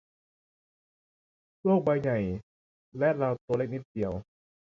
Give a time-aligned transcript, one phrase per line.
[1.63, 2.17] โลกใบใหญ่
[2.99, 4.11] และเราตัวเล็กนิดเดียว